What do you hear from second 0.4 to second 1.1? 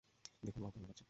দেখুন ওয়াও কেমন লাগছে?